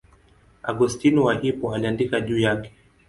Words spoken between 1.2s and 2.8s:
wa Hippo aliandika juu yake.